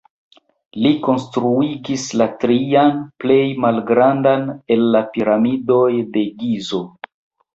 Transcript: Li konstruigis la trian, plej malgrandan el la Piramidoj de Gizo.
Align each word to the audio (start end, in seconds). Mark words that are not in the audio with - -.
Li 0.83 0.91
konstruigis 1.07 2.05
la 2.21 2.27
trian, 2.43 2.97
plej 3.23 3.37
malgrandan 3.65 4.49
el 4.77 4.89
la 4.97 5.01
Piramidoj 5.17 5.87
de 6.17 6.25
Gizo. 6.41 6.81